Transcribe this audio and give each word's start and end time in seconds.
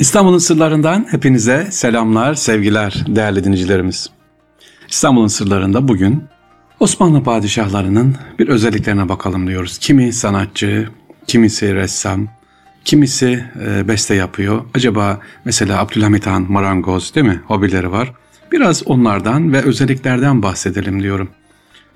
İstanbul'un 0.00 0.38
sırlarından 0.38 1.06
hepinize 1.10 1.66
selamlar, 1.70 2.34
sevgiler 2.34 3.04
değerli 3.08 3.44
dinleyicilerimiz. 3.44 4.10
İstanbul'un 4.88 5.26
sırlarında 5.26 5.88
bugün 5.88 6.24
Osmanlı 6.80 7.22
padişahlarının 7.22 8.16
bir 8.38 8.48
özelliklerine 8.48 9.08
bakalım 9.08 9.46
diyoruz. 9.46 9.78
Kimi 9.78 10.12
sanatçı, 10.12 10.88
kimisi 11.26 11.74
ressam, 11.74 12.28
kimisi 12.84 13.44
e, 13.66 13.88
beste 13.88 14.14
yapıyor. 14.14 14.64
Acaba 14.74 15.20
mesela 15.44 15.78
Abdülhamit 15.80 16.26
Han 16.26 16.52
marangoz 16.52 17.14
değil 17.14 17.26
mi? 17.26 17.40
Hobileri 17.46 17.92
var. 17.92 18.12
Biraz 18.52 18.86
onlardan 18.86 19.52
ve 19.52 19.62
özelliklerden 19.62 20.42
bahsedelim 20.42 21.02
diyorum. 21.02 21.28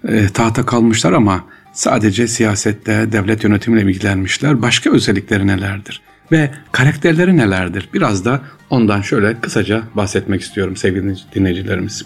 E, 0.08 0.28
tahta 0.28 0.66
kalmışlar 0.66 1.12
ama 1.12 1.44
sadece 1.72 2.28
siyasette, 2.28 3.12
devlet 3.12 3.44
yönetimiyle 3.44 3.90
ilgilenmişler. 3.90 4.62
Başka 4.62 4.90
özellikleri 4.90 5.46
nelerdir? 5.46 6.02
Ve 6.32 6.50
karakterleri 6.72 7.36
nelerdir? 7.36 7.88
Biraz 7.94 8.24
da 8.24 8.40
ondan 8.70 9.00
şöyle 9.00 9.40
kısaca 9.40 9.82
bahsetmek 9.94 10.40
istiyorum 10.40 10.76
sevgili 10.76 11.16
dinleyicilerimiz. 11.34 12.04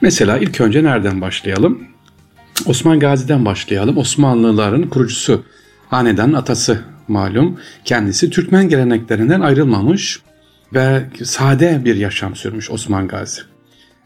Mesela 0.00 0.38
ilk 0.38 0.60
önce 0.60 0.84
nereden 0.84 1.20
başlayalım? 1.20 1.82
Osman 2.66 3.00
Gazi'den 3.00 3.44
başlayalım. 3.44 3.98
Osmanlıların 3.98 4.82
kurucusu, 4.82 5.44
hanedanın 5.90 6.32
atası 6.32 6.80
malum. 7.08 7.60
Kendisi 7.84 8.30
Türkmen 8.30 8.68
geleneklerinden 8.68 9.40
ayrılmamış 9.40 10.20
ve 10.74 11.02
sade 11.22 11.82
bir 11.84 11.96
yaşam 11.96 12.36
sürmüş 12.36 12.70
Osman 12.70 13.08
Gazi. 13.08 13.40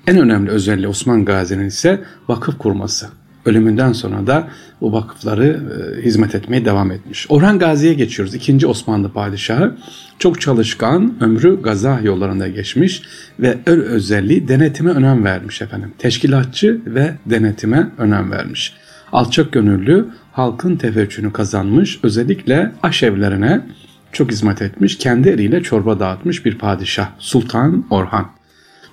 En 0.07 0.19
önemli 0.19 0.51
özelliği 0.51 0.89
Osman 0.89 1.25
Gazi'nin 1.25 1.67
ise 1.67 2.01
vakıf 2.29 2.59
kurması. 2.59 3.09
Ölümünden 3.47 3.93
sonra 3.93 4.27
da 4.27 4.49
bu 4.81 4.93
vakıfları 4.93 5.47
e, 5.47 6.03
hizmet 6.03 6.35
etmeye 6.35 6.65
devam 6.65 6.91
etmiş. 6.91 7.27
Orhan 7.29 7.59
Gazi'ye 7.59 7.95
geçiyoruz. 7.95 8.35
İkinci 8.35 8.67
Osmanlı 8.67 9.13
padişahı. 9.13 9.77
Çok 10.19 10.41
çalışkan, 10.41 11.15
ömrü 11.21 11.63
gaza 11.63 12.01
yollarında 12.01 12.49
geçmiş 12.49 13.03
ve 13.41 13.59
ön 13.67 13.81
özelliği 13.81 14.49
denetime 14.49 14.91
önem 14.91 15.25
vermiş 15.25 15.63
efendim. 15.63 15.93
Teşkilatçı 15.99 16.81
ve 16.87 17.15
denetime 17.27 17.91
önem 17.99 18.31
vermiş. 18.31 18.75
Alçak 19.13 19.53
gönüllü, 19.53 20.07
halkın 20.33 20.77
teveccühünü 20.77 21.33
kazanmış, 21.33 22.01
özellikle 22.03 22.73
aşevlerine 22.83 23.61
çok 24.13 24.31
hizmet 24.31 24.63
etmiş, 24.63 24.99
kendi 24.99 25.29
eliyle 25.29 25.63
çorba 25.63 26.01
dağıtmış 26.01 26.45
bir 26.45 26.59
padişah 26.59 27.09
Sultan 27.19 27.85
Orhan. 27.91 28.27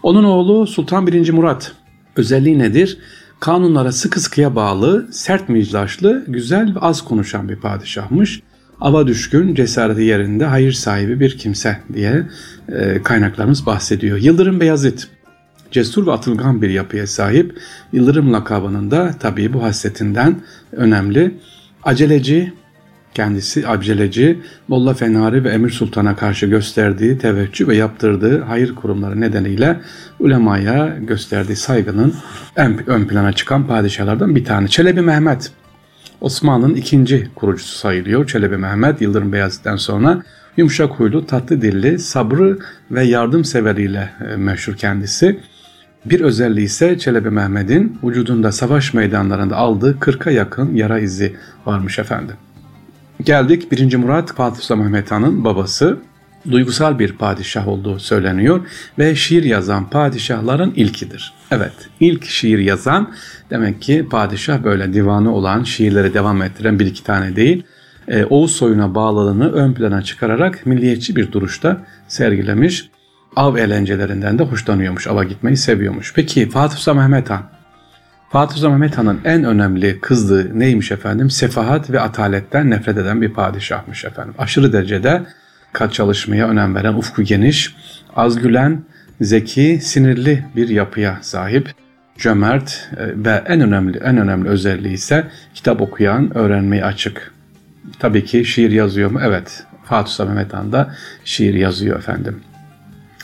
Onun 0.04 0.24
oğlu 0.24 0.68
Sultan 0.68 1.08
1. 1.08 1.32
Murat. 1.32 1.72
Özelliği 2.16 2.60
nedir? 2.60 2.98
Kanunlara 3.40 3.92
sıkı 3.92 4.20
sıkıya 4.20 4.56
bağlı, 4.56 5.08
sert 5.12 5.50
mizdaşlı, 5.50 6.26
güzel 6.28 6.76
ve 6.76 6.80
az 6.80 7.02
konuşan 7.02 7.50
bir 7.50 7.56
padişahmış. 7.56 8.42
Ava 8.82 9.08
düşkün, 9.08 9.56
cesareti 9.56 10.02
yerinde, 10.02 10.46
hayır 10.46 10.72
sahibi 10.72 11.20
bir 11.20 11.38
kimse 11.38 11.80
diye 11.94 12.28
e, 12.70 13.04
kaynaklarımız 13.04 13.66
bahsediyor. 13.66 14.18
Yıldırım 14.18 14.60
Beyazıt, 14.60 15.08
cesur 15.72 16.08
ve 16.08 16.12
atılgan 16.12 16.62
bir 16.62 16.70
yapıya 16.70 17.08
sahip. 17.08 17.60
Yıldırım 17.94 18.34
lakabının 18.34 18.92
da 18.92 19.16
tabii 19.20 19.54
bu 19.54 19.64
hasretinden 19.64 20.42
önemli. 20.72 21.36
Aceleci, 21.84 22.54
Kendisi 23.14 23.68
aceleci, 23.68 24.40
Molla 24.68 24.94
Fenari 24.94 25.44
ve 25.44 25.50
Emir 25.50 25.70
Sultan'a 25.70 26.16
karşı 26.16 26.46
gösterdiği 26.46 27.18
teveccüh 27.18 27.68
ve 27.68 27.76
yaptırdığı 27.76 28.42
hayır 28.42 28.76
kurumları 28.76 29.22
nedeniyle 29.22 29.80
ulemaya 30.20 30.98
gösterdiği 31.02 31.56
saygının 31.56 32.14
en 32.58 32.90
ön 32.90 33.08
plana 33.08 33.34
çıkan 33.34 33.68
padişahlardan 33.68 34.36
bir 34.36 34.46
tane. 34.46 34.68
Çelebi 34.68 35.02
Mehmet, 35.02 35.52
Osmanlı'nın 36.22 36.76
ikinci 36.76 37.28
kurucusu 37.36 37.78
sayılıyor. 37.78 38.28
Çelebi 38.28 38.58
Mehmet, 38.58 39.02
Yıldırım 39.02 39.34
Beyazıt'tan 39.34 39.76
sonra 39.76 40.24
yumuşak 40.58 40.92
huylu, 40.92 41.26
tatlı 41.26 41.62
dilli, 41.62 42.00
sabrı 42.00 42.60
ve 42.92 43.04
yardımseveriyle 43.04 44.10
e, 44.32 44.36
meşhur 44.36 44.76
kendisi. 44.76 45.40
Bir 46.06 46.22
özelliği 46.22 46.66
ise 46.66 46.98
Çelebi 46.98 47.30
Mehmet'in 47.30 48.00
vücudunda 48.04 48.52
savaş 48.52 48.94
meydanlarında 48.94 49.56
aldığı 49.56 49.92
40'a 49.92 50.32
yakın 50.32 50.76
yara 50.76 51.00
izi 51.00 51.36
varmış 51.66 52.00
efendim. 52.00 52.36
Geldik 53.24 53.72
1. 53.72 53.96
Murat 53.96 54.36
Fatih 54.36 54.62
Sultan 54.62 54.78
Mehmet 54.78 55.12
Han'ın 55.12 55.44
babası. 55.44 55.98
Duygusal 56.52 57.00
bir 57.00 57.14
padişah 57.14 57.68
olduğu 57.68 58.00
söyleniyor 58.00 58.68
ve 59.00 59.16
şiir 59.16 59.44
yazan 59.44 59.90
padişahların 59.90 60.74
ilkidir. 60.76 61.34
Evet 61.52 61.74
ilk 62.00 62.26
şiir 62.26 62.60
yazan 62.60 63.14
demek 63.50 63.82
ki 63.82 64.08
padişah 64.12 64.64
böyle 64.64 64.94
divanı 64.94 65.36
olan 65.36 65.64
şiirleri 65.64 66.14
devam 66.14 66.42
ettiren 66.42 66.80
bir 66.80 66.86
iki 66.86 67.04
tane 67.04 67.36
değil. 67.36 67.64
E, 68.08 68.26
Oğuz 68.26 68.52
soyuna 68.52 68.96
bağlılığını 68.96 69.52
ön 69.52 69.74
plana 69.74 70.02
çıkararak 70.02 70.66
milliyetçi 70.66 71.16
bir 71.16 71.32
duruşta 71.32 71.86
sergilemiş. 72.08 72.90
Av 73.36 73.56
eğlencelerinden 73.56 74.40
de 74.40 74.44
hoşlanıyormuş, 74.44 75.08
ava 75.08 75.24
gitmeyi 75.24 75.58
seviyormuş. 75.58 76.14
Peki 76.16 76.50
Fatih 76.50 76.78
Sultan 76.78 76.98
Mehmet 76.98 77.30
Han 77.30 77.59
Fatih 78.30 78.56
Sultan 78.56 78.72
Mehmet 78.72 78.98
Han'ın 78.98 79.20
en 79.26 79.44
önemli 79.44 80.00
kızdığı 80.00 80.60
neymiş 80.60 80.92
efendim? 80.92 81.30
Sefahat 81.30 81.90
ve 81.90 82.00
ataletten 82.00 82.70
nefret 82.70 82.98
eden 82.98 83.22
bir 83.22 83.34
padişahmış 83.34 84.06
efendim. 84.06 84.34
Aşırı 84.38 84.74
derecede 84.74 85.22
kat 85.74 85.94
çalışmaya 85.94 86.48
önem 86.48 86.76
veren, 86.76 86.94
ufku 86.94 87.24
geniş, 87.24 87.76
az 88.16 88.40
gülen, 88.42 88.84
zeki, 89.22 89.80
sinirli 89.82 90.46
bir 90.56 90.70
yapıya 90.70 91.20
sahip, 91.22 91.74
cömert 92.18 92.90
e, 92.98 93.26
ve 93.26 93.44
en 93.48 93.62
önemli 93.62 93.98
en 93.98 94.18
önemli 94.18 94.50
özelliği 94.50 94.94
ise 94.94 95.28
kitap 95.54 95.82
okuyan, 95.82 96.38
öğrenmeye 96.38 96.86
açık. 96.86 97.34
Tabii 98.00 98.26
ki 98.26 98.46
şiir 98.46 98.72
yazıyor 98.72 99.12
mu? 99.12 99.20
Evet. 99.24 99.64
Fatih 99.84 100.12
Sultan 100.12 100.36
Mehmet 100.36 100.54
Han 100.54 100.72
da 100.72 100.96
şiir 101.26 101.54
yazıyor 101.54 101.98
efendim 101.98 102.42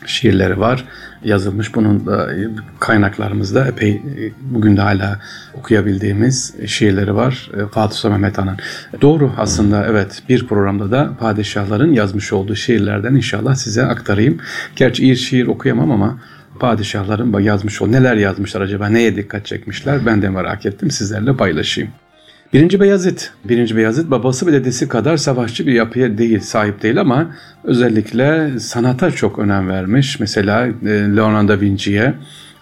şiirleri 0.08 0.60
var 0.60 0.86
yazılmış. 1.24 1.76
Bunun 1.76 2.06
da 2.06 2.30
kaynaklarımızda 2.80 3.68
epey 3.68 4.02
bugün 4.42 4.78
de 4.78 4.82
hala 4.82 5.20
okuyabildiğimiz 5.54 6.56
şiirleri 6.66 7.16
var 7.16 7.52
e, 7.58 7.68
Fatih 7.68 7.96
Sultan 7.96 8.12
Mehmet 8.12 8.38
Han'ın. 8.38 8.58
Doğru 9.02 9.32
aslında 9.38 9.86
evet 9.86 10.24
bir 10.30 10.48
programda 10.48 10.92
da 10.92 11.12
padişahların 11.20 11.94
yazmış 11.94 12.34
olduğu 12.34 12.56
şiirlerden 12.56 13.16
inşallah 13.16 13.56
size 13.56 13.86
aktarayım. 13.86 14.38
Gerçi 14.76 15.04
iyi 15.04 15.18
şiir 15.18 15.48
okuyamam 15.48 15.92
ama 15.92 16.18
padişahların 16.60 17.40
yazmış 17.40 17.82
o 17.82 17.92
neler 17.92 18.16
yazmışlar 18.16 18.62
acaba 18.62 18.88
neye 18.88 19.16
dikkat 19.16 19.46
çekmişler 19.46 20.06
ben 20.06 20.22
de 20.22 20.30
merak 20.30 20.66
ettim 20.66 20.92
sizlerle 20.92 21.36
paylaşayım. 21.36 21.92
Birinci 22.56 22.80
Beyazıt, 22.80 23.32
Birinci 23.46 23.78
Beyazıt 23.78 24.12
babası 24.12 24.48
ve 24.48 24.54
dedesi 24.54 24.88
kadar 24.88 25.18
savaşçı 25.18 25.68
bir 25.68 25.74
yapıya 25.74 26.18
değil, 26.18 26.40
sahip 26.40 26.84
değil 26.84 27.00
ama 27.02 27.36
özellikle 27.64 28.60
sanata 28.60 29.12
çok 29.12 29.40
önem 29.40 29.70
vermiş. 29.70 30.20
Mesela 30.20 30.68
e, 30.68 30.90
Leonardo 30.90 31.48
da 31.48 31.62
Vinci'ye 31.62 32.14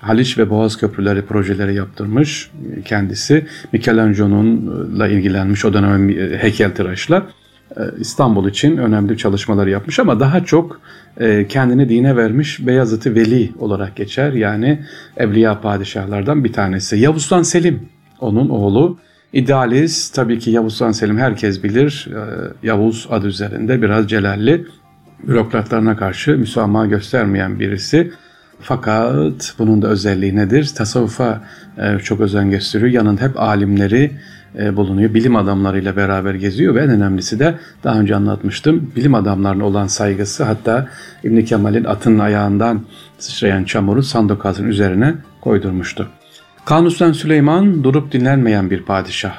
Haliç 0.02 0.38
ve 0.38 0.50
Boğaz 0.50 0.78
Köprüleri 0.78 1.22
projeleri 1.22 1.76
yaptırmış 1.76 2.52
kendisi. 2.86 3.46
Michelangelo'nunla 3.74 5.08
ilgilenmiş 5.08 5.66
o 5.66 5.74
dönem 5.74 6.10
e, 6.10 6.38
heykeltıraşla. 6.38 7.28
E, 7.78 7.82
İstanbul 8.00 8.50
için 8.50 8.78
önemli 8.78 9.18
çalışmalar 9.18 9.68
yapmış 9.68 10.00
ama 10.00 10.20
daha 10.20 10.46
çok 10.46 10.82
kendini 11.50 11.90
dine 11.90 12.16
vermiş 12.16 12.68
Beyazıt'ı 12.68 13.16
Veli 13.16 13.52
olarak 13.60 13.96
geçer. 13.96 14.34
Yani 14.34 14.80
Evliya 15.18 15.62
padişahlardan 15.62 16.44
bir 16.44 16.54
tanesi. 16.54 16.98
Yavuz 16.98 17.22
Sultan 17.22 17.44
Selim 17.44 17.80
onun 18.20 18.50
oğlu. 18.50 18.98
İdealist 19.34 20.16
tabii 20.16 20.40
ki 20.40 20.52
Yavuz 20.52 20.82
Han 20.82 20.92
Selim 20.92 21.18
herkes 21.18 21.64
bilir. 21.64 22.08
Ee, 22.12 22.68
Yavuz 22.68 23.08
adı 23.12 23.28
üzerinde 23.28 23.82
biraz 23.82 24.10
celalli. 24.10 24.66
Bürokratlarına 25.28 25.98
karşı 25.98 26.38
müsamaha 26.38 26.86
göstermeyen 26.86 27.60
birisi. 27.60 28.12
Fakat 28.62 29.56
bunun 29.60 29.82
da 29.82 29.88
özelliği 29.88 30.36
nedir? 30.36 30.72
Tasavvufa 30.76 31.42
e, 31.78 32.00
çok 32.00 32.20
özen 32.20 32.52
gösteriyor. 32.52 32.92
Yanında 32.92 33.22
hep 33.22 33.40
alimleri 33.40 34.12
e, 34.60 34.76
bulunuyor. 34.76 35.14
Bilim 35.14 35.36
adamlarıyla 35.36 35.96
beraber 35.96 36.34
geziyor 36.34 36.76
ve 36.76 36.82
en 36.82 36.90
önemlisi 36.90 37.40
de 37.40 37.56
daha 37.84 38.00
önce 38.00 38.16
anlatmıştım. 38.16 38.92
Bilim 38.96 39.16
adamlarına 39.16 39.66
olan 39.66 39.88
saygısı 39.88 40.44
hatta 40.44 40.88
İbn 41.24 41.42
Kemal'in 41.42 41.84
atının 41.84 42.20
ayağından 42.20 42.82
sıçrayan 43.18 43.64
çamuru 43.64 44.04
sandokasın 44.04 44.68
üzerine 44.68 45.16
koydurmuştu. 45.42 46.10
Kanuni 46.66 47.14
Süleyman 47.14 47.84
durup 47.84 48.12
dinlenmeyen 48.12 48.70
bir 48.70 48.84
padişah. 48.84 49.36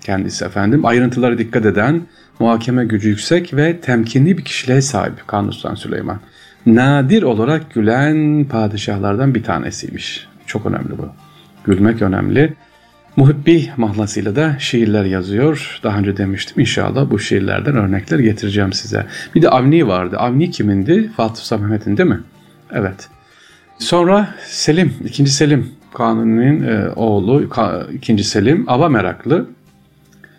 Kendisi 0.00 0.44
efendim 0.44 0.86
ayrıntılara 0.86 1.38
dikkat 1.38 1.66
eden, 1.66 2.02
muhakeme 2.38 2.84
gücü 2.84 3.08
yüksek 3.08 3.54
ve 3.56 3.80
temkinli 3.80 4.38
bir 4.38 4.44
kişiliğe 4.44 4.82
sahip 4.82 5.28
Kanuni 5.28 5.76
Süleyman. 5.76 6.20
Nadir 6.66 7.22
olarak 7.22 7.74
gülen 7.74 8.44
padişahlardan 8.44 9.34
bir 9.34 9.42
tanesiymiş. 9.42 10.28
Çok 10.46 10.66
önemli 10.66 10.98
bu. 10.98 11.08
Gülmek 11.64 12.02
önemli. 12.02 12.54
Muhibbi 13.16 13.70
mahlasıyla 13.76 14.36
da 14.36 14.56
şiirler 14.58 15.04
yazıyor. 15.04 15.80
Daha 15.82 15.98
önce 15.98 16.16
demiştim 16.16 16.60
inşallah 16.60 17.10
bu 17.10 17.18
şiirlerden 17.18 17.76
örnekler 17.76 18.18
getireceğim 18.18 18.72
size. 18.72 19.06
Bir 19.34 19.42
de 19.42 19.48
Avni 19.48 19.86
vardı. 19.86 20.16
Avni 20.18 20.50
kimindi? 20.50 21.10
Fatih 21.16 21.42
Sultan 21.42 21.60
Mehmet'in 21.60 21.96
değil 21.96 22.08
mi? 22.08 22.20
Evet. 22.72 23.08
Sonra 23.78 24.34
Selim, 24.46 24.94
ikinci 25.04 25.30
Selim 25.30 25.81
Kanuni'nin 25.94 26.62
e, 26.62 26.88
oğlu 26.96 27.48
ikinci 27.92 28.24
Selim 28.24 28.64
ava 28.68 28.88
meraklı. 28.88 29.46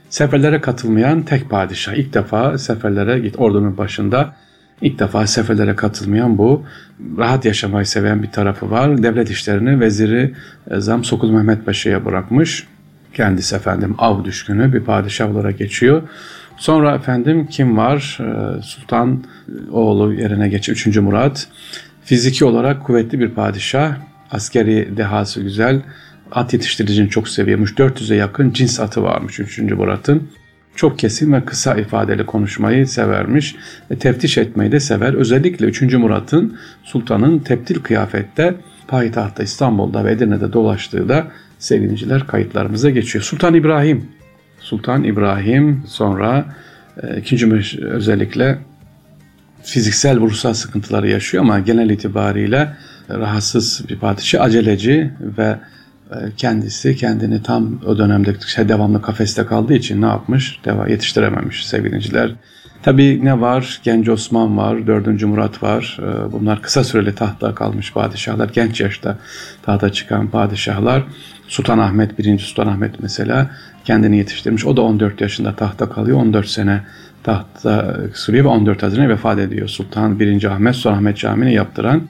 Seferlere 0.09 0.61
katılmayan 0.61 1.21
tek 1.21 1.49
padişah. 1.49 1.93
İlk 1.93 2.13
defa 2.13 2.57
seferlere 2.57 3.19
git 3.19 3.39
ordunun 3.39 3.77
başında 3.77 4.33
İlk 4.83 4.99
defa 4.99 5.27
seferlere 5.27 5.75
katılmayan 5.75 6.37
bu 6.37 6.63
rahat 7.17 7.45
yaşamayı 7.45 7.85
seven 7.85 8.23
bir 8.23 8.31
tarafı 8.31 8.71
var. 8.71 9.03
Devlet 9.03 9.29
işlerini 9.29 9.79
veziri 9.79 10.33
Zam 10.71 11.03
Sokul 11.03 11.31
Mehmet 11.31 11.65
Paşa'ya 11.65 12.05
bırakmış. 12.05 12.67
Kendisi 13.13 13.55
efendim 13.55 13.95
av 13.97 14.23
düşkünü 14.23 14.73
bir 14.73 14.79
padişah 14.79 15.31
olarak 15.31 15.57
geçiyor. 15.57 16.01
Sonra 16.57 16.95
efendim 16.95 17.47
kim 17.51 17.77
var? 17.77 18.17
Ee, 18.21 18.61
Sultan 18.61 19.23
oğlu 19.71 20.13
yerine 20.13 20.49
geçiyor 20.49 20.77
3. 20.87 20.97
Murat. 20.97 21.47
Fiziki 22.03 22.45
olarak 22.45 22.83
kuvvetli 22.83 23.19
bir 23.19 23.29
padişah. 23.29 23.95
Askeri 24.33 24.97
dehası 24.97 25.41
güzel. 25.41 25.81
At 26.31 26.53
yetiştiricini 26.53 27.09
çok 27.09 27.29
seviyormuş. 27.29 27.73
400'e 27.73 28.15
yakın 28.15 28.51
cins 28.51 28.79
atı 28.79 29.03
varmış 29.03 29.39
3. 29.39 29.59
Murat'ın. 29.59 30.29
Çok 30.75 30.99
kesin 30.99 31.33
ve 31.33 31.45
kısa 31.45 31.75
ifadeli 31.75 32.25
konuşmayı 32.25 32.87
severmiş. 32.87 33.55
E, 33.89 33.95
teftiş 33.95 34.37
etmeyi 34.37 34.71
de 34.71 34.79
sever. 34.79 35.13
Özellikle 35.13 35.65
3. 35.65 35.81
Murat'ın 35.81 36.57
sultanın 36.83 37.39
teptil 37.39 37.75
kıyafette 37.75 38.55
payitahtta 38.87 39.43
İstanbul'da 39.43 40.05
ve 40.05 40.11
Edirne'de 40.11 40.53
dolaştığı 40.53 41.09
da 41.09 41.27
sevgiliciler 41.59 42.27
kayıtlarımıza 42.27 42.89
geçiyor. 42.89 43.23
Sultan 43.23 43.53
İbrahim. 43.53 44.05
Sultan 44.59 45.03
İbrahim 45.03 45.83
sonra 45.87 46.45
e, 47.03 47.17
ikinci 47.19 47.51
özellikle 47.81 48.57
fiziksel 49.63 50.19
ruhsal 50.19 50.53
sıkıntıları 50.53 51.09
yaşıyor 51.09 51.43
ama 51.43 51.59
genel 51.59 51.89
itibariyle 51.89 52.73
rahatsız 53.09 53.85
bir 53.89 53.99
padişah, 53.99 54.41
aceleci 54.41 55.11
ve 55.37 55.57
e, 56.11 56.15
kendisi 56.37 56.95
kendini 56.95 57.43
tam 57.43 57.81
o 57.85 57.97
dönemde 57.97 58.35
şey, 58.47 58.69
devamlı 58.69 59.01
kafeste 59.01 59.45
kaldığı 59.45 59.73
için 59.73 60.01
ne 60.01 60.05
yapmış? 60.05 60.59
Deva 60.65 60.87
yetiştirememiş 60.87 61.65
sevgiliciler. 61.65 62.35
Tabi 62.83 63.25
ne 63.25 63.41
var? 63.41 63.79
Genç 63.83 64.09
Osman 64.09 64.57
var, 64.57 64.87
4. 64.87 65.23
Murat 65.23 65.63
var. 65.63 65.99
E, 66.01 66.31
bunlar 66.31 66.61
kısa 66.61 66.83
süreli 66.83 67.15
tahta 67.15 67.55
kalmış 67.55 67.93
padişahlar. 67.93 68.49
Genç 68.49 68.81
yaşta 68.81 69.17
tahta 69.61 69.91
çıkan 69.91 70.27
padişahlar. 70.27 71.03
Sultan 71.47 71.79
Ahmet, 71.79 72.19
1. 72.19 72.39
Sultan 72.39 72.67
Ahmet 72.67 72.99
mesela 72.99 73.49
kendini 73.85 74.17
yetiştirmiş. 74.17 74.65
O 74.65 74.77
da 74.77 74.81
14 74.81 75.21
yaşında 75.21 75.55
tahta 75.55 75.89
kalıyor. 75.89 76.17
14 76.17 76.47
sene 76.47 76.81
tahta 77.23 77.97
sürüyor 78.13 78.45
ve 78.45 78.49
14 78.49 78.83
Haziran 78.83 79.09
vefat 79.09 79.39
ediyor. 79.39 79.67
Sultan 79.67 80.19
1. 80.19 80.43
Ahmet, 80.43 80.75
Sultan 80.75 80.93
Ahmet 80.97 81.17
Camii'ni 81.17 81.53
yaptıran 81.53 82.01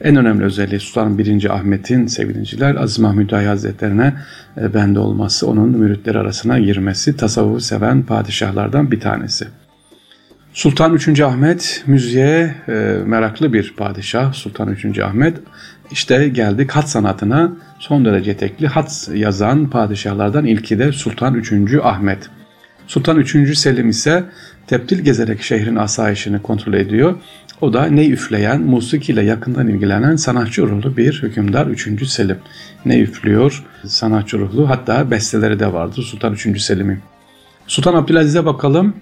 en 0.00 0.16
önemli 0.16 0.44
özelliği 0.44 0.80
Sultan 0.80 1.18
1. 1.18 1.54
Ahmet'in 1.54 2.06
sevgiliciler 2.06 2.74
Aziz 2.74 2.98
Mahmud 2.98 3.30
Dahi 3.30 3.46
Hazretlerine 3.46 4.14
e, 4.60 4.74
bende 4.74 4.98
olması, 4.98 5.46
onun 5.46 5.68
müritleri 5.68 6.18
arasına 6.18 6.58
girmesi, 6.58 7.16
tasavvufu 7.16 7.60
seven 7.60 8.02
padişahlardan 8.02 8.90
bir 8.90 9.00
tanesi. 9.00 9.46
Sultan 10.52 10.94
3. 10.94 11.20
Ahmet 11.20 11.84
müziğe 11.86 12.54
e, 12.68 12.72
meraklı 13.06 13.52
bir 13.52 13.74
padişah. 13.76 14.32
Sultan 14.32 14.68
3. 14.68 14.98
Ahmet 14.98 15.38
işte 15.90 16.28
geldik 16.28 16.70
hat 16.70 16.90
sanatına 16.90 17.52
son 17.78 18.04
derece 18.04 18.36
tekli 18.36 18.66
hat 18.66 19.08
yazan 19.14 19.70
padişahlardan 19.70 20.46
ilki 20.46 20.78
de 20.78 20.92
Sultan 20.92 21.34
3. 21.34 21.52
Ahmet. 21.82 22.18
Sultan 22.86 23.16
3. 23.16 23.58
Selim 23.58 23.88
ise 23.88 24.24
teptil 24.66 25.00
gezerek 25.00 25.42
şehrin 25.42 25.76
asayişini 25.76 26.42
kontrol 26.42 26.74
ediyor. 26.74 27.14
O 27.60 27.72
da 27.72 27.86
ney 27.86 28.12
üfleyen, 28.12 28.60
musiki 28.60 29.12
ile 29.12 29.22
yakından 29.22 29.68
ilgilenen 29.68 30.16
sanatçı 30.16 30.62
ruhlu 30.62 30.96
bir 30.96 31.22
hükümdar 31.22 31.66
3. 31.66 32.06
Selim. 32.06 32.38
Ne 32.84 33.00
üflüyor? 33.00 33.64
Sanatçı 33.86 34.38
ruhlu. 34.38 34.68
Hatta 34.68 35.10
besteleri 35.10 35.60
de 35.60 35.72
vardır 35.72 36.02
Sultan 36.02 36.32
3. 36.32 36.60
Selim'in. 36.60 36.98
Sultan 37.66 37.94
Abdülaziz'e 37.94 38.44
bakalım. 38.44 38.96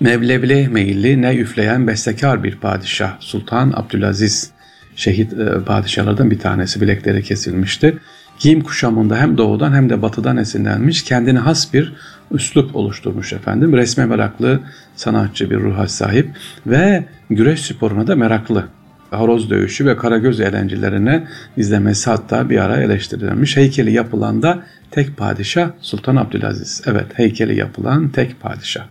Mevlevli 0.00 0.68
meyilli 0.68 1.22
ne 1.22 1.36
üfleyen 1.36 1.86
bestekar 1.86 2.44
bir 2.44 2.56
padişah 2.56 3.16
Sultan 3.20 3.72
Abdülaziz 3.76 4.50
şehit 4.96 5.32
e, 5.32 5.64
padişahlardan 5.66 6.30
bir 6.30 6.38
tanesi 6.38 6.80
bilekleri 6.80 7.22
kesilmişti. 7.22 7.98
Giyim 8.38 8.60
kuşamında 8.60 9.16
hem 9.16 9.38
doğudan 9.38 9.72
hem 9.72 9.90
de 9.90 10.02
batıdan 10.02 10.36
esinlenmiş 10.36 11.02
kendine 11.02 11.38
has 11.38 11.74
bir 11.74 11.92
üslup 12.30 12.76
oluşturmuş 12.76 13.32
efendim. 13.32 13.72
Resme 13.72 14.06
meraklı 14.06 14.60
sanatçı 14.96 15.50
bir 15.50 15.56
ruha 15.56 15.88
sahip 15.88 16.30
ve 16.66 17.04
güreş 17.30 17.60
sporuna 17.60 18.06
da 18.06 18.16
meraklı. 18.16 18.64
Horoz 19.10 19.50
dövüşü 19.50 19.86
ve 19.86 19.96
karagöz 19.96 20.40
eğlencelerine 20.40 21.26
izlemesi 21.56 22.10
hatta 22.10 22.50
bir 22.50 22.58
ara 22.58 22.76
eleştirilmiş. 22.76 23.56
Heykeli 23.56 23.92
yapılan 23.92 24.42
da 24.42 24.62
tek 24.90 25.16
padişah 25.16 25.70
Sultan 25.80 26.16
Abdülaziz. 26.16 26.82
Evet 26.86 27.06
heykeli 27.14 27.58
yapılan 27.58 28.08
tek 28.08 28.40
padişah. 28.40 28.86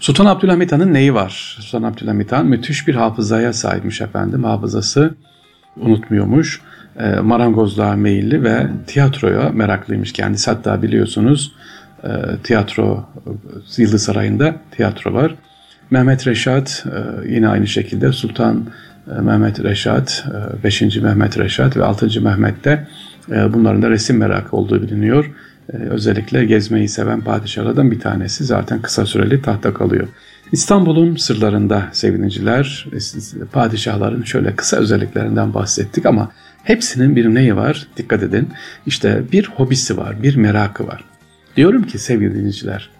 Sultan 0.00 0.26
Abdülhamit 0.26 0.72
Han'ın 0.72 0.94
neyi 0.94 1.14
var? 1.14 1.56
Sultan 1.60 1.82
Abdülhamit 1.82 2.32
Han 2.32 2.46
müthiş 2.46 2.88
bir 2.88 2.94
hafızaya 2.94 3.52
sahipmiş 3.52 4.00
efendim. 4.00 4.44
Hafızası 4.44 5.14
unutmuyormuş. 5.76 6.60
E, 6.98 7.20
marangozluğa 7.20 7.96
meyilli 7.96 8.44
ve 8.44 8.66
tiyatroya 8.86 9.50
meraklıymış 9.50 10.12
kendisi. 10.12 10.50
Hatta 10.50 10.82
biliyorsunuz 10.82 11.52
e, 12.04 12.08
tiyatro, 12.44 13.08
Yıldız 13.76 14.02
Sarayı'nda 14.02 14.54
tiyatro 14.70 15.14
var. 15.14 15.34
Mehmet 15.90 16.26
Reşat 16.26 16.86
e, 16.86 17.28
yine 17.34 17.48
aynı 17.48 17.66
şekilde 17.66 18.12
Sultan 18.12 18.66
e, 19.16 19.20
Mehmet 19.20 19.64
Reşat, 19.64 20.24
5. 20.64 20.82
E, 20.82 21.00
Mehmet 21.00 21.38
Reşat 21.38 21.76
ve 21.76 21.84
6. 21.84 22.20
Mehmet'te 22.20 22.86
e, 23.30 23.52
bunların 23.52 23.82
da 23.82 23.90
resim 23.90 24.16
merakı 24.16 24.56
olduğu 24.56 24.82
biliniyor. 24.82 25.30
Özellikle 25.72 26.44
gezmeyi 26.44 26.88
seven 26.88 27.20
padişahlardan 27.20 27.90
bir 27.90 28.00
tanesi 28.00 28.44
zaten 28.44 28.82
kısa 28.82 29.06
süreli 29.06 29.42
tahta 29.42 29.74
kalıyor. 29.74 30.08
İstanbul'un 30.52 31.16
sırlarında 31.16 31.82
seviniciler, 31.92 32.86
padişahların 33.52 34.22
şöyle 34.22 34.56
kısa 34.56 34.76
özelliklerinden 34.76 35.54
bahsettik 35.54 36.06
ama 36.06 36.30
hepsinin 36.68 37.16
bir 37.16 37.34
neyi 37.34 37.56
var? 37.56 37.86
Dikkat 37.96 38.22
edin. 38.22 38.48
İşte 38.86 39.22
bir 39.32 39.46
hobisi 39.46 39.96
var, 39.96 40.22
bir 40.22 40.36
merakı 40.36 40.86
var. 40.86 41.04
Diyorum 41.56 41.82
ki 41.82 41.98
sevgili 41.98 42.34
dinleyiciler, 42.34 42.90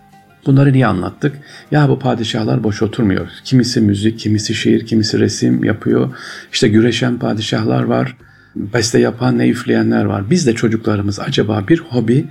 bunları 0.47 0.73
niye 0.73 0.87
anlattık? 0.87 1.37
Ya 1.71 1.89
bu 1.89 1.99
padişahlar 1.99 2.65
boş 2.65 2.83
oturmuyor. 2.83 3.29
Kimisi 3.45 3.81
müzik, 3.81 4.19
kimisi 4.19 4.55
şiir, 4.55 4.87
kimisi 4.87 5.19
resim 5.19 5.65
yapıyor. 5.65 6.15
İşte 6.53 6.69
güreşen 6.69 7.19
padişahlar 7.19 7.83
var 7.83 8.17
beste 8.57 8.99
yapan 8.99 9.39
ne 9.39 9.49
üfleyenler 9.49 10.05
var. 10.05 10.31
Biz 10.31 10.47
de 10.47 10.55
çocuklarımız 10.55 11.21
acaba 11.21 11.65
bir 11.69 11.79
hobi 11.79 12.25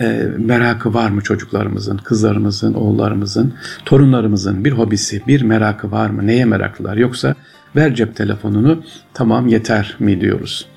e, 0.00 0.28
merakı 0.38 0.94
var 0.94 1.10
mı 1.10 1.20
çocuklarımızın, 1.20 1.96
kızlarımızın, 1.96 2.74
oğullarımızın, 2.74 3.54
torunlarımızın 3.84 4.64
bir 4.64 4.72
hobisi, 4.72 5.22
bir 5.26 5.42
merakı 5.42 5.90
var 5.90 6.10
mı? 6.10 6.26
Neye 6.26 6.44
meraklılar? 6.44 6.96
Yoksa 6.96 7.34
ver 7.76 7.94
cep 7.94 8.16
telefonunu 8.16 8.82
tamam 9.14 9.48
yeter 9.48 9.96
mi 9.98 10.20
diyoruz? 10.20 10.71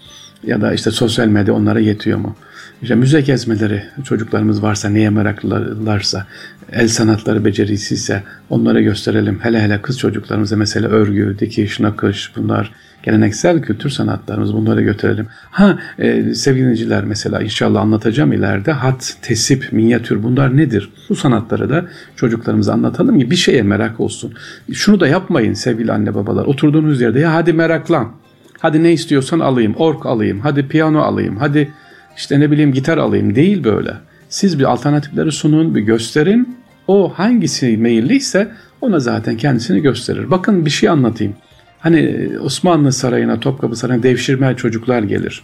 Ya 0.45 0.61
da 0.61 0.73
işte 0.73 0.91
sosyal 0.91 1.27
medya 1.27 1.53
onlara 1.53 1.79
yetiyor 1.79 2.17
mu? 2.17 2.35
İşte 2.81 2.95
müze 2.95 3.21
gezmeleri 3.21 3.83
çocuklarımız 4.03 4.63
varsa 4.63 4.89
neye 4.89 5.09
meraklılarsa, 5.09 6.25
el 6.71 6.87
sanatları 6.87 7.45
becerisiyse 7.45 8.23
onlara 8.49 8.81
gösterelim. 8.81 9.39
Hele 9.41 9.61
hele 9.61 9.81
kız 9.81 9.99
çocuklarımıza 9.99 10.55
mesela 10.55 10.87
örgü, 10.87 11.35
dikiş, 11.39 11.79
nakış 11.79 12.31
bunlar 12.35 12.71
geleneksel 13.03 13.61
kültür 13.61 13.89
sanatlarımız 13.89 14.53
bunları 14.53 14.81
götürelim. 14.81 15.27
Ha 15.51 15.79
e, 15.99 16.33
sevgili 16.33 17.01
mesela 17.05 17.41
inşallah 17.41 17.81
anlatacağım 17.81 18.33
ileride 18.33 18.71
hat, 18.71 19.17
tesip, 19.21 19.67
minyatür 19.71 20.23
bunlar 20.23 20.57
nedir? 20.57 20.89
Bu 21.09 21.15
sanatları 21.15 21.69
da 21.69 21.85
çocuklarımıza 22.15 22.73
anlatalım 22.73 23.19
ki 23.19 23.31
bir 23.31 23.35
şeye 23.35 23.61
merak 23.61 23.99
olsun. 23.99 24.33
Şunu 24.73 24.99
da 24.99 25.07
yapmayın 25.07 25.53
sevgili 25.53 25.91
anne 25.91 26.15
babalar. 26.15 26.45
Oturduğunuz 26.45 27.01
yerde 27.01 27.19
ya 27.19 27.33
hadi 27.33 27.53
meraklan. 27.53 28.25
Hadi 28.65 28.84
ne 28.84 28.93
istiyorsan 28.93 29.39
alayım. 29.39 29.75
Ork 29.77 30.05
alayım. 30.05 30.39
Hadi 30.39 30.67
piyano 30.67 31.00
alayım. 31.00 31.38
Hadi 31.38 31.74
işte 32.17 32.39
ne 32.39 32.51
bileyim 32.51 32.74
gitar 32.74 32.98
alayım. 32.98 33.36
Değil 33.36 33.63
böyle. 33.63 33.93
Siz 34.29 34.60
bir 34.60 34.63
alternatifleri 34.63 35.31
sunun, 35.31 35.75
bir 35.75 35.81
gösterin. 35.81 36.57
O 36.88 37.13
hangisi 37.15 37.77
meyilliyse 37.77 38.51
ona 38.81 39.00
zaten 39.00 39.38
kendisini 39.38 39.81
gösterir. 39.81 40.31
Bakın 40.31 40.65
bir 40.65 40.69
şey 40.69 40.89
anlatayım. 40.89 41.34
Hani 41.79 42.29
Osmanlı 42.41 42.91
Sarayı'na, 42.91 43.39
Topkapı 43.39 43.75
Sarayı'na 43.75 44.03
devşirme 44.03 44.55
çocuklar 44.55 45.03
gelir. 45.03 45.43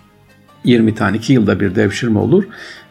20 0.63 0.95
tane, 0.95 1.17
2 1.17 1.33
yılda 1.33 1.59
bir 1.59 1.75
devşirme 1.75 2.19
olur. 2.19 2.43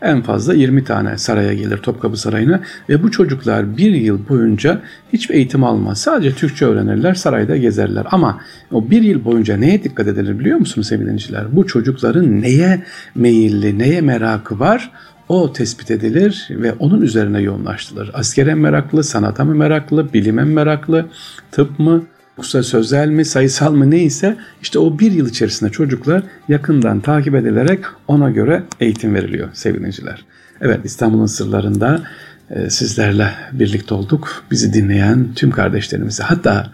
En 0.03 0.23
fazla 0.23 0.55
20 0.55 0.85
tane 0.85 1.19
saraya 1.19 1.55
gelir 1.55 1.77
Topkapı 1.77 2.17
Sarayı'na 2.17 2.61
ve 2.89 3.03
bu 3.03 3.11
çocuklar 3.11 3.77
bir 3.77 3.93
yıl 3.93 4.29
boyunca 4.29 4.81
hiçbir 5.13 5.35
eğitim 5.35 5.65
almaz. 5.65 6.01
Sadece 6.01 6.35
Türkçe 6.35 6.67
öğrenirler, 6.67 7.15
sarayda 7.15 7.57
gezerler. 7.57 8.07
Ama 8.11 8.41
o 8.73 8.91
bir 8.91 9.03
yıl 9.03 9.25
boyunca 9.25 9.57
neye 9.57 9.85
dikkat 9.85 10.07
edilir 10.07 10.39
biliyor 10.39 10.59
musunuz 10.59 10.89
sevgili 10.89 11.19
Bu 11.53 11.67
çocukların 11.67 12.43
neye 12.43 12.83
meyilli, 13.15 13.79
neye 13.79 14.01
merakı 14.01 14.59
var 14.59 14.91
o 15.31 15.53
tespit 15.53 15.91
edilir 15.91 16.49
ve 16.51 16.73
onun 16.73 17.01
üzerine 17.01 17.41
yoğunlaştırılır. 17.41 18.11
Askere 18.15 18.55
meraklı, 18.55 19.05
sanata 19.05 19.45
mı 19.45 19.55
meraklı, 19.55 20.13
bilime 20.13 20.45
meraklı, 20.45 21.07
tıp 21.51 21.79
mı, 21.79 22.03
Yoksa 22.41 22.63
sözel 22.63 23.09
mi, 23.09 23.25
sayısal 23.25 23.73
mı 23.73 23.91
neyse 23.91 24.37
işte 24.63 24.79
o 24.79 24.99
bir 24.99 25.13
yıl 25.13 25.29
içerisinde 25.29 25.71
çocuklar 25.71 26.23
yakından 26.49 27.01
takip 27.01 27.35
edilerek 27.35 27.85
ona 28.09 28.31
göre 28.31 28.63
eğitim 28.81 29.15
veriliyor 29.15 29.49
sevgiliciler. 29.53 30.25
Evet 30.61 30.81
İstanbul'un 30.85 31.27
sırlarında 31.27 32.03
e, 32.51 32.71
sizlerle 32.71 33.31
birlikte 33.53 33.95
olduk. 33.95 34.45
Bizi 34.51 34.73
dinleyen 34.73 35.29
tüm 35.35 35.51
kardeşlerimize 35.51 36.23
hatta 36.23 36.71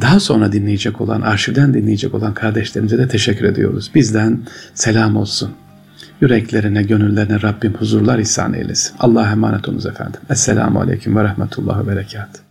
daha 0.00 0.20
sonra 0.20 0.52
dinleyecek 0.52 1.00
olan, 1.00 1.20
arşivden 1.20 1.74
dinleyecek 1.74 2.14
olan 2.14 2.34
kardeşlerimize 2.34 2.98
de 2.98 3.08
teşekkür 3.08 3.44
ediyoruz. 3.44 3.90
Bizden 3.94 4.40
selam 4.74 5.16
olsun. 5.16 5.50
Yüreklerine, 6.20 6.82
gönüllerine 6.82 7.42
Rabbim 7.42 7.74
huzurlar 7.74 8.18
ihsan 8.18 8.54
eylesin. 8.54 8.96
Allah'a 8.98 9.32
emanet 9.32 9.68
olunuz 9.68 9.86
efendim. 9.86 10.20
Esselamu 10.30 10.80
Aleyküm 10.80 11.16
ve 11.16 11.24
Rahmetullah 11.24 11.82
ve 11.82 11.86
Berekat. 11.86 12.47